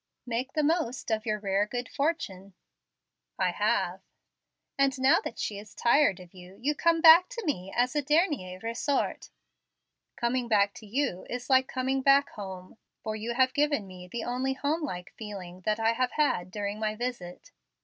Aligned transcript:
"Make 0.25 0.53
the 0.53 0.63
most 0.63 1.11
of 1.11 1.27
your 1.27 1.37
rare 1.39 1.67
'good 1.67 1.87
fortune.'" 1.87 2.55
"I 3.37 3.51
have." 3.51 4.01
"And 4.75 4.99
now 4.99 5.19
that 5.23 5.37
she 5.37 5.59
is 5.59 5.75
tired 5.75 6.19
of 6.19 6.33
you, 6.33 6.57
you 6.59 6.73
come 6.73 7.01
back 7.01 7.29
to 7.29 7.43
me 7.45 7.71
as 7.75 7.95
a 7.95 8.01
dernier 8.01 8.59
ressort." 8.61 9.29
"Coming 10.15 10.47
back 10.47 10.73
to 10.77 10.87
you, 10.87 11.27
is 11.29 11.51
like 11.51 11.67
coming 11.67 12.01
back 12.01 12.31
home, 12.31 12.77
for 13.03 13.15
you 13.15 13.35
have 13.35 13.53
given 13.53 13.85
me 13.85 14.07
the 14.11 14.23
only 14.23 14.53
home 14.53 14.81
like 14.81 15.11
feeling 15.19 15.61
that 15.65 15.79
I 15.79 15.91
have 15.93 16.13
had 16.13 16.49
during 16.49 16.79
my 16.79 16.95
visit." 16.95 17.51